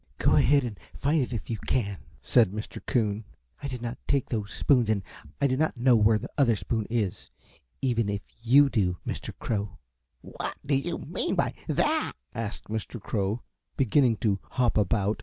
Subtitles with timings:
[0.17, 2.83] "Go ahead and find it if you can," said Mr.
[2.87, 3.23] Coon.
[3.61, 5.03] "I did not take those spoons and
[5.39, 7.29] I do not know where the other spoon is,
[7.83, 9.31] even if you do, Mr.
[9.37, 9.77] Crow."
[10.21, 12.99] "What do you mean by that?" asked Mr.
[12.99, 13.43] Crow,
[13.77, 15.19] beginning to hop about.